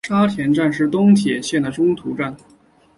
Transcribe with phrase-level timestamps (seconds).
[0.07, 2.35] 沙田站是东铁线的中途站。